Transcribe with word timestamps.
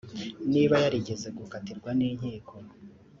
niba 0.51 0.75
yarigeze 0.83 1.27
gukatirwa 1.37 1.89
n’inkiko 1.99 2.53